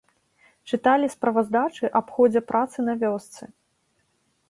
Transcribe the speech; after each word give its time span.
Чыталі 0.69 1.09
справаздачы 1.15 1.85
аб 2.01 2.07
ходзе 2.17 2.45
працы 2.55 2.77
на 2.91 2.99
вёсцы. 3.07 3.43